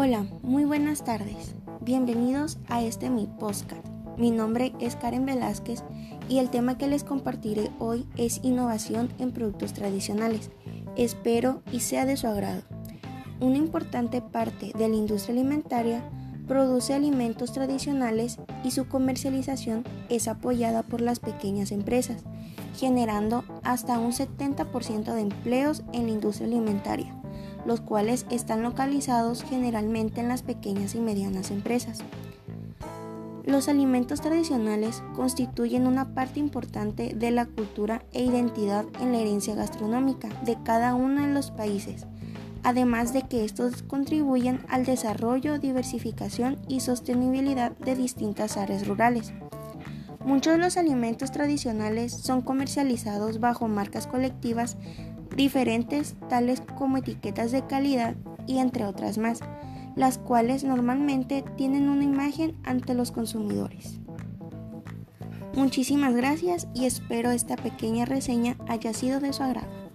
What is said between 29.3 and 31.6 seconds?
generalmente en las pequeñas y medianas